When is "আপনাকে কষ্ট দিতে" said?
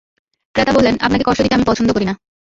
1.01-1.55